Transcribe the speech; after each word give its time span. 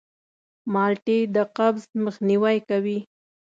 مالټې 0.73 1.19
د 1.35 1.37
قبض 1.55 1.83
مخنیوی 2.05 2.57
کوي. 2.69 2.99